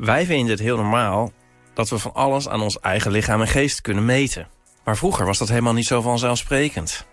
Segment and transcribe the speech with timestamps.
[0.00, 1.32] Wij vinden het heel normaal
[1.74, 4.48] dat we van alles aan ons eigen lichaam en geest kunnen meten.
[4.84, 7.06] Maar vroeger was dat helemaal niet zo vanzelfsprekend.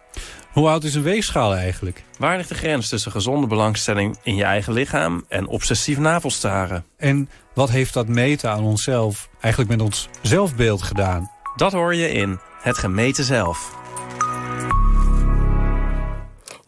[0.52, 2.04] Hoe oud is een weegschaal eigenlijk?
[2.18, 6.86] Waar ligt de grens tussen gezonde belangstelling in je eigen lichaam en obsessief navelstaren?
[6.98, 11.32] En wat heeft dat meten aan onszelf eigenlijk met ons zelfbeeld gedaan?
[11.56, 13.76] Dat hoor je in Het Gemeten Zelf.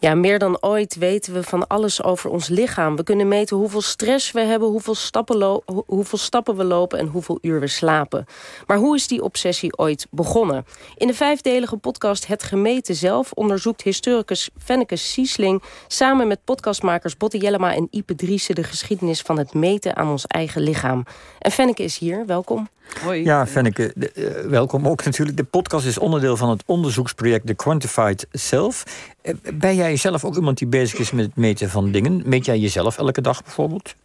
[0.02, 2.96] Ja, meer dan ooit weten we van alles over ons lichaam.
[2.96, 7.38] We kunnen meten hoeveel stress we hebben, hoeveel stappen, hoeveel stappen we lopen en hoeveel
[7.42, 8.26] uur we slapen.
[8.68, 10.66] Maar hoe is die obsessie ooit begonnen?
[10.98, 17.38] In de vijfdelige podcast Het Gemeten Zelf onderzoekt historicus Fenneke Siesling samen met podcastmakers Botte
[17.38, 21.06] Jellema en Ipe Driessen de geschiedenis van het meten aan ons eigen lichaam.
[21.40, 22.70] En Fenneke is hier, welkom.
[23.04, 23.24] Hoi.
[23.24, 25.38] Ja, Fenneke, uh, welkom ook natuurlijk.
[25.38, 28.84] De podcast is onderdeel van het onderzoeksproject The Quantified Self.
[29.24, 32.22] Uh, ben jij zelf ook iemand die bezig is met het meten van dingen?
[32.26, 33.96] Meet jij jezelf elke dag bijvoorbeeld?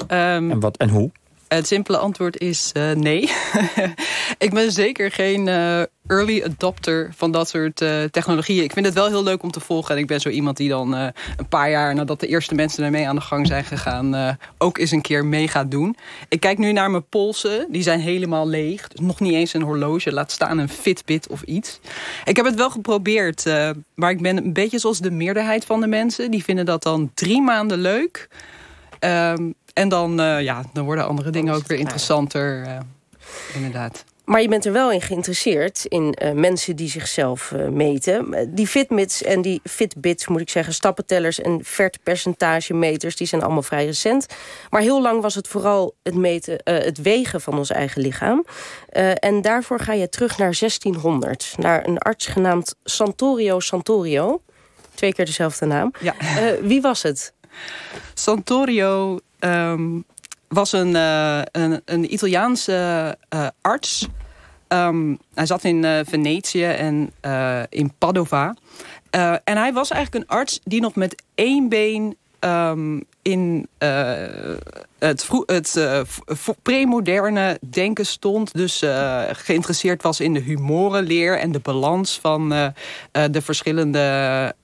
[0.00, 0.08] Um,
[0.50, 1.10] en, wat, en hoe?
[1.48, 3.20] Het simpele antwoord is uh, nee.
[4.46, 5.48] ik ben zeker geen
[6.06, 8.64] early adopter van dat soort uh, technologieën.
[8.64, 9.94] Ik vind het wel heel leuk om te volgen.
[9.94, 13.08] En ik ben zo iemand die dan een paar jaar nadat de eerste mensen ermee
[13.08, 14.38] aan de gang zijn gegaan...
[14.58, 15.96] ook eens een keer mee gaat doen.
[16.28, 17.66] Ik kijk nu naar mijn polsen.
[17.70, 18.88] Die zijn helemaal leeg.
[18.88, 20.12] Dus nog niet eens een horloge.
[20.12, 21.80] Laat staan een Fitbit of iets.
[22.24, 23.44] Ik heb het wel geprobeerd.
[23.94, 26.30] maar ik ben een beetje zoals de meerderheid van de mensen.
[26.30, 28.28] Die vinden dat dan drie maanden leuk...
[29.00, 32.66] Um, en dan, ja, dan worden andere dingen ook weer interessanter.
[33.54, 34.04] Inderdaad.
[34.26, 38.50] Maar je bent er wel in geïnteresseerd in uh, mensen die zichzelf meten.
[38.54, 43.84] Die Fitbits en die Fitbits, moet ik zeggen, stappentellers en vetpercentagemeters, die zijn allemaal vrij
[43.84, 44.26] recent.
[44.70, 48.44] Maar heel lang was het vooral het, meten, het wegen van ons eigen lichaam.
[49.18, 54.42] en daarvoor ga je terug naar 1600, naar een arts genaamd Santorio Santorio.
[54.94, 55.92] Twee keer dezelfde naam.
[56.00, 56.14] Ja.
[56.62, 57.32] wie was het?
[58.14, 60.04] Santorio um,
[60.56, 64.08] was een, uh, een, een, Italiaanse uh, arts.
[64.68, 67.12] Um, hij zat in uh, Venetië en
[67.68, 68.54] in Padova.
[69.44, 73.68] en hij was eigenlijk een arts die nog met één been um, in
[74.98, 75.74] het, het
[76.62, 78.52] premoderne denken stond.
[78.54, 78.82] Dus
[79.32, 82.48] geïnteresseerd was in de humorenleer en de balans van
[83.12, 84.54] de verschillende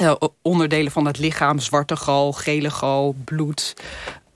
[0.00, 1.58] uh, onderdelen van het lichaam.
[1.58, 3.74] Zwarte gal, gele gal, bloed,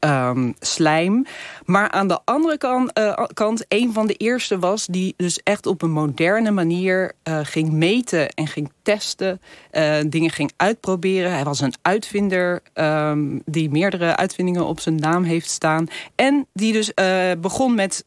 [0.04, 1.26] um, slijm.
[1.64, 5.66] Maar aan de andere kant, uh, kant, een van de eerste was die dus echt
[5.66, 9.40] op een moderne manier uh, ging meten en ging testen.
[9.72, 11.32] Uh, dingen ging uitproberen.
[11.32, 15.86] Hij was een uitvinder um, die meerdere uitvindingen op zijn naam heeft staan.
[16.14, 16.92] En die dus
[17.38, 18.04] begon met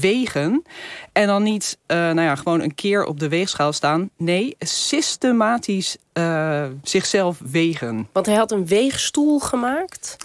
[0.00, 0.62] wegen.
[1.12, 4.10] En dan niet nou ja, gewoon een keer op de weegschaal staan.
[4.16, 5.96] Nee, systematisch
[6.82, 8.08] zichzelf wegen.
[8.12, 10.16] Want hij had een weegstoel gemaakt?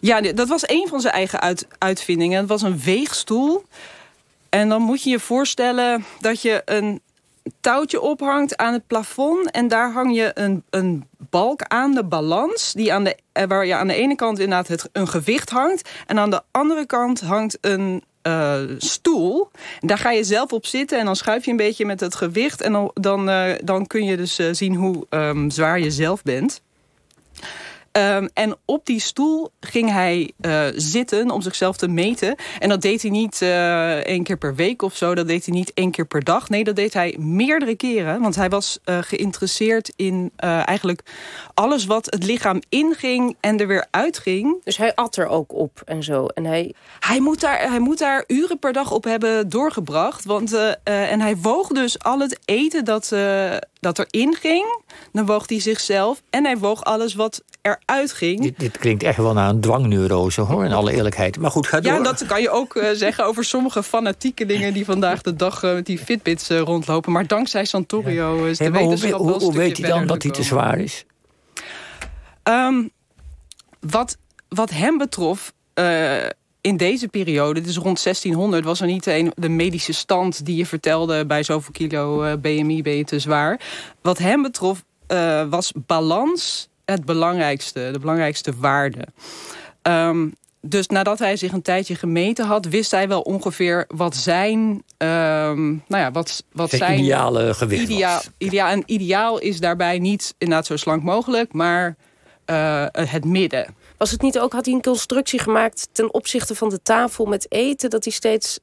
[0.00, 2.38] Ja, dat was een van zijn eigen uit, uitvindingen.
[2.38, 3.64] Het was een weegstoel.
[4.48, 7.00] En dan moet je je voorstellen dat je een
[7.60, 9.50] touwtje ophangt aan het plafond.
[9.50, 12.72] En daar hang je een, een balk aan de balans.
[12.72, 15.90] Die aan de, eh, waar je aan de ene kant inderdaad het, een gewicht hangt.
[16.06, 19.50] En aan de andere kant hangt een uh, stoel.
[19.80, 22.60] Daar ga je zelf op zitten en dan schuif je een beetje met het gewicht.
[22.60, 26.60] En dan, dan, uh, dan kun je dus zien hoe um, zwaar je zelf bent.
[27.98, 32.36] Um, en op die stoel ging hij uh, zitten om zichzelf te meten.
[32.58, 35.14] En dat deed hij niet uh, één keer per week of zo.
[35.14, 36.48] Dat deed hij niet één keer per dag.
[36.48, 38.20] Nee, dat deed hij meerdere keren.
[38.20, 41.02] Want hij was uh, geïnteresseerd in eigenlijk
[41.54, 44.64] alles wat het lichaam inging en er weer uitging.
[44.64, 46.26] Dus hij at er ook op en zo.
[46.26, 46.74] En hij...
[46.98, 50.24] Hij, moet daar, hij moet daar uren per dag op hebben doorgebracht.
[50.24, 53.12] Want, en hij woog dus al het eten dat,
[53.80, 54.82] dat erin ging.
[55.12, 56.22] Dan woog hij zichzelf.
[56.30, 58.42] En hij woog alles wat eruit ging.
[58.42, 61.38] Dit, dit, klinkt echt wel naar een dwangneurose, hoor, in alle eerlijkheid.
[61.38, 61.92] Maar goed, ga door.
[61.92, 64.72] Ja, dat kan je ook uh, zeggen over sommige fanatieke dingen...
[64.72, 67.12] die vandaag de dag uh, met die Fitbits uh, rondlopen.
[67.12, 70.32] Maar dankzij Santorio is de hey, wetenschap hoe, hoe, hoe weet hij dan dat hij
[70.32, 71.04] te zwaar is?
[72.42, 72.90] Um,
[73.80, 74.18] wat,
[74.48, 75.52] wat hem betrof
[76.60, 80.66] in deze periode, dus rond 1600, was er niet een, de medische stand die je
[80.66, 83.60] vertelde bij zoveel kilo uh, BMI ben je te zwaar.
[84.02, 89.06] Wat hem betrof uh, was balans het belangrijkste, de belangrijkste waarde.
[89.82, 94.60] Um, dus nadat hij zich een tijdje gemeten had, wist hij wel ongeveer wat zijn,
[94.98, 98.30] um, nou ja, wat, wat zijn ideale gewicht ideaal, was.
[98.38, 101.96] Ideaal, en ideaal is daarbij niet inderdaad zo slank mogelijk, maar
[102.46, 103.74] uh, het midden.
[103.98, 107.52] Was het niet ook, had hij een constructie gemaakt ten opzichte van de tafel met
[107.52, 108.58] eten, dat hij steeds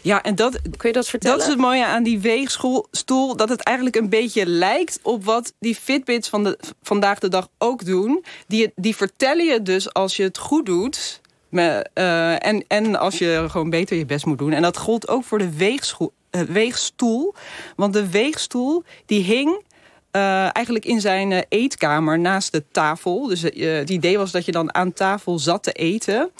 [0.00, 1.36] ja, en dat, Kun je dat vertellen?
[1.36, 3.36] Dat is het mooie aan die weegstoel.
[3.36, 7.48] Dat het eigenlijk een beetje lijkt op wat die Fitbits van de, vandaag de dag
[7.58, 8.24] ook doen.
[8.46, 13.18] Die, die vertellen je dus als je het goed doet Me, uh, en, en als
[13.18, 14.52] je gewoon beter je best moet doen.
[14.52, 17.34] En dat gold ook voor de weegschool, uh, weegstoel.
[17.76, 19.64] Want de weegstoel die hing
[20.16, 23.26] uh, eigenlijk in zijn uh, eetkamer naast de tafel.
[23.26, 26.30] Dus uh, het idee was dat je dan aan tafel zat te eten.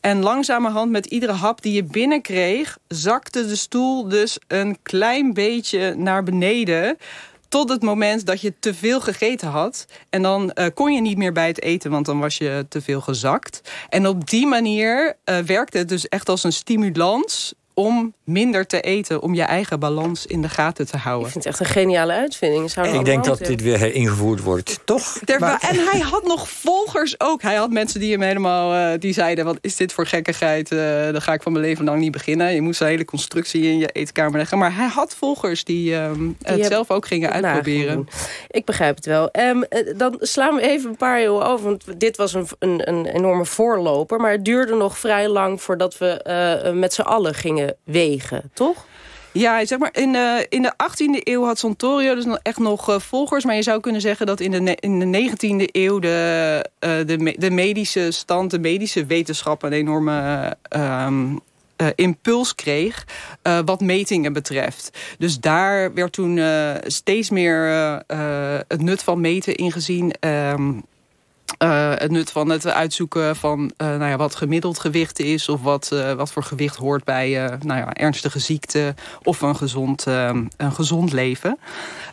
[0.00, 2.78] En langzamerhand met iedere hap die je binnenkreeg...
[2.88, 6.96] zakte de stoel dus een klein beetje naar beneden...
[7.48, 9.86] tot het moment dat je te veel gegeten had.
[10.10, 13.00] En dan kon je niet meer bij het eten, want dan was je te veel
[13.00, 13.60] gezakt.
[13.88, 15.16] En op die manier
[15.46, 20.26] werkte het dus echt als een stimulans om minder te eten, om je eigen balans
[20.26, 21.26] in de gaten te houden.
[21.26, 22.70] Ik vind het echt een geniale uitvinding.
[22.70, 25.20] Zou ik denk dat dit weer ingevoerd wordt, toch?
[25.38, 25.60] Maar...
[25.68, 27.42] En hij had nog volgers ook.
[27.42, 30.70] Hij had mensen die hem helemaal, uh, die zeiden, wat is dit voor gekkigheid?
[30.70, 30.80] Uh,
[31.12, 32.54] dan ga ik van mijn leven lang niet beginnen.
[32.54, 34.58] Je moest een hele constructie in je eetkamer leggen.
[34.58, 38.08] Maar hij had volgers die, uh, die het zelf ook gingen uitproberen.
[38.48, 39.28] Ik begrijp het wel.
[39.32, 39.64] Um,
[39.96, 41.64] dan slaan we even een paar eeuwen over.
[41.64, 44.20] Want dit was een, een, een enorme voorloper.
[44.20, 46.24] Maar het duurde nog vrij lang voordat we
[46.64, 48.86] uh, met z'n allen gingen wegen, toch?
[49.32, 52.98] Ja, zeg maar, in de, in de 18e eeuw had Santorio dus echt nog uh,
[52.98, 53.44] volgers.
[53.44, 57.34] Maar je zou kunnen zeggen dat in de, in de 19e eeuw de, uh, de,
[57.38, 61.26] de medische stand, de medische wetenschap een enorme uh,
[61.94, 63.06] impuls kreeg
[63.64, 64.98] wat metingen betreft.
[65.18, 66.40] Dus daar werd toen
[66.82, 67.56] steeds meer
[68.68, 70.12] het nut van meten ingezien.
[70.20, 70.82] Um,
[71.62, 75.48] uh, het nut van het uitzoeken van uh, nou ja, wat gemiddeld gewicht is...
[75.48, 77.30] of wat, uh, wat voor gewicht hoort bij
[77.62, 81.58] nou ja, ernstige ziekte of een gezond, een gezond leven.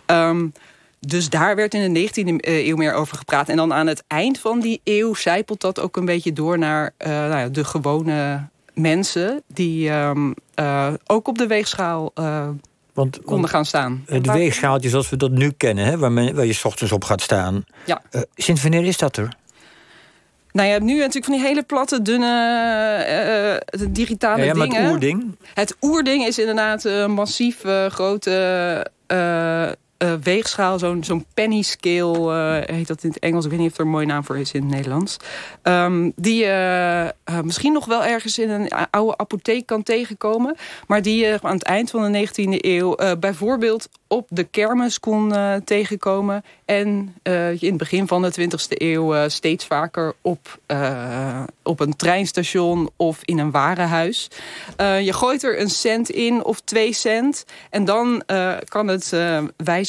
[0.05, 0.53] Um,
[0.99, 3.49] dus daar werd in de 19e eeuw meer over gepraat.
[3.49, 6.93] En dan aan het eind van die eeuw zijpelt dat ook een beetje door naar
[6.97, 9.43] nou ja, de gewone mensen...
[9.47, 10.33] die um,
[11.05, 12.13] ook op de weegschaal
[12.97, 14.03] want, konden gaan staan.
[14.05, 17.03] Het weegschaaltje zoals we dat nu kennen, hè, waar, men, waar je s ochtends op
[17.03, 17.65] gaat staan.
[17.85, 18.01] Ja.
[18.11, 19.29] Uh, sinds wanneer is dat er?
[20.51, 24.81] Nou, je hebt nu natuurlijk van die hele platte, dunne, uh, digitale ja, ja, dingen.
[24.81, 25.35] het oerding?
[25.53, 28.87] Het oerding is inderdaad een massief uh, grote
[29.97, 32.19] uh, weegschaal, zo'n zo'n penny scale
[32.67, 33.45] uh, heet dat in het Engels.
[33.45, 35.17] Ik weet niet of er een mooie naam voor is in het Nederlands.
[35.63, 40.55] Um, die je uh, misschien nog wel ergens in een oude apotheek kan tegenkomen.
[40.87, 45.33] Maar die je aan het eind van de 19e eeuw bijvoorbeeld op de kermis kon
[45.63, 46.43] tegenkomen.
[46.65, 47.15] En
[47.59, 50.59] in het begin van de 20e eeuw steeds vaker op,
[51.63, 54.29] op een treinstation of in een warenhuis.
[54.77, 57.45] je gooit er een cent in of twee cent.
[57.69, 58.23] En dan
[58.67, 59.13] kan het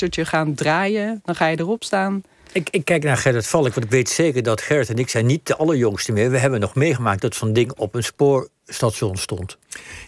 [0.01, 1.21] wijzertje gaan draaien.
[1.25, 2.23] Dan ga je erop staan.
[2.53, 5.27] Ik, ik kijk naar Gerrit Valk, want ik weet zeker dat Gerrit en ik zijn
[5.27, 6.31] niet de allerjongste meer.
[6.31, 9.59] We hebben nog meegemaakt dat zo'n ding op een spoorstation stond.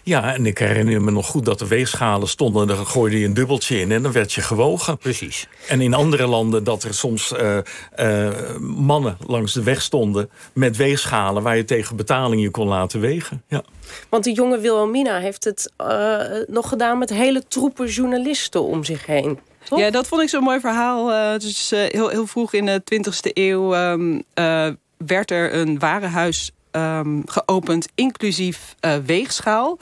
[0.03, 2.61] Ja, en ik herinner me nog goed dat de weegschalen stonden...
[2.61, 4.97] en dan gooide je een dubbeltje in en dan werd je gewogen.
[4.97, 5.47] Precies.
[5.67, 7.57] En in andere landen dat er soms uh,
[7.99, 8.29] uh,
[8.59, 10.29] mannen langs de weg stonden...
[10.53, 13.43] met weegschalen waar je tegen betaling je kon laten wegen.
[13.47, 13.63] Ja.
[14.09, 19.05] Want die jonge Wilhelmina heeft het uh, nog gedaan met hele troepen journalisten om zich
[19.05, 19.39] heen.
[19.75, 21.05] Ja, dat vond ik zo'n mooi verhaal.
[21.39, 24.67] Dus heel, heel vroeg in de 20e eeuw um, uh,
[24.97, 28.75] werd er een warenhuis um, geopend, inclusief
[29.05, 29.77] weegschaal.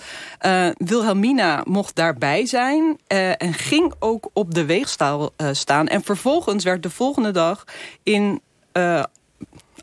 [0.78, 3.00] Wilhelmina mocht daarbij zijn
[3.38, 5.88] en ging ook op de weegschaal staan.
[5.88, 7.64] En vervolgens werd de volgende dag
[8.04, 8.42] in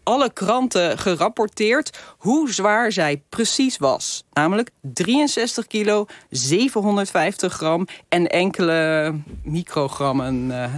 [0.06, 4.24] alle kranten gerapporteerd hoe zwaar zij precies was.
[4.32, 10.50] Namelijk 63 kilo, 750 gram en enkele microgrammen.
[10.50, 10.74] Uh,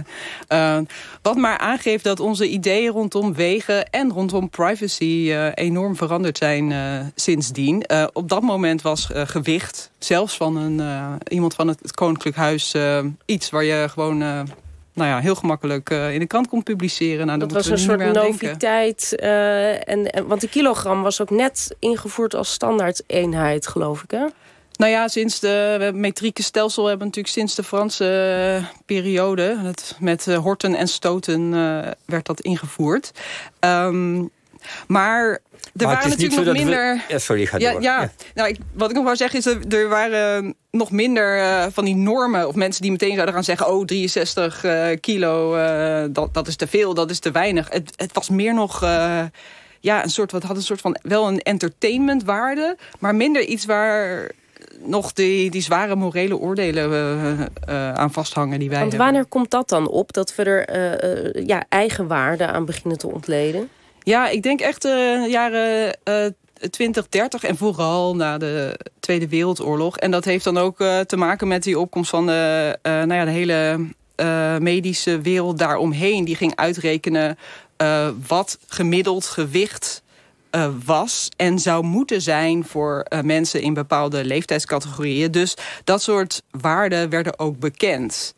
[0.49, 0.77] uh,
[1.21, 6.73] wat maar aangeeft dat onze ideeën rondom wegen en rondom privacy uh, enorm veranderd zijn
[7.15, 7.85] sindsdien.
[8.13, 10.81] op dat moment was gewicht, zelfs van een,
[11.27, 12.75] iemand van het Koninklijk Huis,
[13.25, 14.47] iets waar je gewoon
[14.99, 17.25] nou ja, heel gemakkelijk uh, in de krant kon publiceren.
[17.25, 19.15] Nou, dat was een soort noviteit.
[19.17, 24.11] Uh, en, en, want de kilogram was ook net ingevoerd als standaard eenheid, geloof ik,
[24.11, 24.25] hè?
[24.75, 29.57] Nou ja, sinds de metrieke stelsel hebben we natuurlijk sinds de Franse uh, periode...
[29.63, 31.51] Het, met horten en stoten
[32.05, 33.11] werd dat ingevoerd.
[33.59, 34.29] Um,
[34.87, 35.39] maar er
[35.73, 36.93] maar waren natuurlijk nog minder...
[37.07, 37.13] We...
[37.13, 37.81] Ja, sorry, ga ja, door.
[37.81, 38.11] Ja, ja.
[38.33, 41.85] Nou, ik, wat ik nog wou zeggen is dat er waren nog minder uh, van
[41.85, 42.47] die normen...
[42.47, 43.67] of mensen die meteen zouden gaan zeggen...
[43.67, 47.69] oh, 63 uh, kilo, uh, dat, dat is te veel, dat is te weinig.
[47.69, 48.81] Het, het was meer nog...
[49.79, 52.77] ja, een soort, wat had een soort van wel een entertainmentwaarde...
[52.99, 54.31] maar minder iets waar
[54.81, 57.39] nog die, die zware morele oordelen uh,
[57.69, 59.09] uh, aan vasthangen die wij Want hebben.
[59.09, 60.13] wanneer komt dat dan op?
[60.13, 63.69] Dat we er uh, ja, eigen waarde aan beginnen te ontleden?
[64.03, 65.95] Ja, ik denk echt de jaren
[66.69, 69.97] 20, 30 en vooral na de Tweede Wereldoorlog.
[69.97, 73.31] En dat heeft dan ook te maken met die opkomst van de, nou ja, de
[73.31, 73.87] hele
[74.59, 76.25] medische wereld daaromheen.
[76.25, 77.37] Die ging uitrekenen
[78.27, 80.03] wat gemiddeld gewicht
[80.85, 85.31] was en zou moeten zijn voor mensen in bepaalde leeftijdscategorieën.
[85.31, 88.33] Dus dat soort waarden werden ook bekend.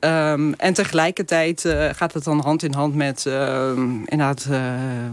[0.00, 3.70] Um, en tegelijkertijd uh, gaat het dan hand in hand met uh,
[4.04, 4.58] inderdaad, uh,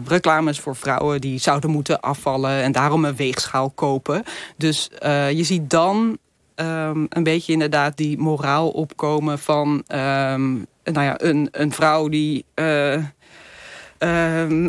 [0.05, 4.23] reclames voor vrouwen die zouden moeten afvallen en daarom een weegschaal kopen.
[4.57, 4.89] Dus
[5.29, 6.17] je ziet dan
[6.55, 12.45] um, een beetje inderdaad die moraal opkomen van nou ja, een, een vrouw die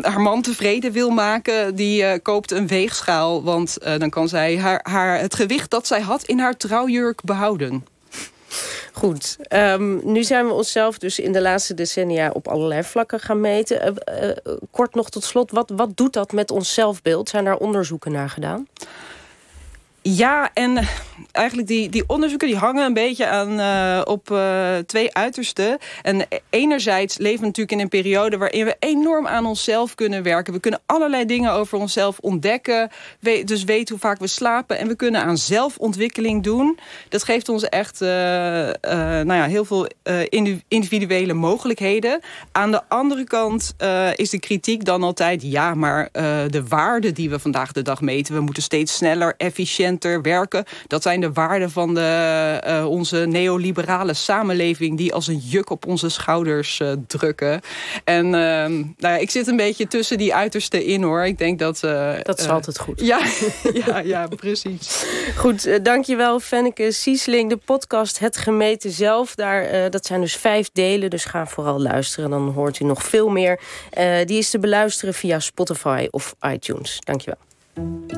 [0.01, 3.43] haar man tevreden wil maken, die koopt een weegschaal.
[3.43, 7.85] Want dan kan zij haar, haar, het gewicht dat zij had in haar trouwjurk behouden.
[8.97, 13.41] Goed, um, nu zijn we onszelf dus in de laatste decennia op allerlei vlakken gaan
[13.41, 13.95] meten.
[14.07, 17.29] Uh, uh, kort nog tot slot, wat, wat doet dat met ons zelfbeeld?
[17.29, 18.67] Zijn daar onderzoeken naar gedaan?
[20.09, 20.87] Ja, en
[21.31, 25.77] eigenlijk die, die onderzoeken die hangen een beetje aan, uh, op uh, twee uitersten.
[26.01, 30.53] En enerzijds leven we natuurlijk in een periode waarin we enorm aan onszelf kunnen werken.
[30.53, 32.89] We kunnen allerlei dingen over onszelf ontdekken.
[33.45, 34.77] Dus weten hoe vaak we slapen.
[34.77, 36.79] En we kunnen aan zelfontwikkeling doen.
[37.09, 39.87] Dat geeft ons echt nou ja, heel veel
[40.67, 42.19] individuele mogelijkheden.
[42.51, 43.75] Aan de andere kant
[44.15, 45.41] is de kritiek dan altijd...
[45.41, 46.09] ja, maar
[46.47, 48.33] de waarden die we vandaag de dag meten...
[48.33, 50.63] we moeten steeds sneller, efficiënt werken.
[50.87, 54.97] Dat zijn de waarden van de, uh, onze neoliberale samenleving...
[54.97, 57.61] die als een juk op onze schouders uh, drukken.
[58.03, 61.25] En uh, nou ja, ik zit een beetje tussen die uiterste in, hoor.
[61.25, 61.81] Ik denk dat...
[61.85, 63.01] Uh, dat is altijd goed.
[63.01, 63.19] Ja,
[63.85, 65.05] ja, ja, precies.
[65.35, 67.49] Goed, dankjewel Fenneke Siesling.
[67.49, 71.09] De podcast Het Gemeten Zelf, daar, dat zijn dus vijf delen.
[71.09, 73.59] Dus ga vooral luisteren, dan hoort u nog veel meer.
[74.25, 76.99] die is te beluisteren via Spotify of iTunes.
[77.03, 77.45] Dankjewel.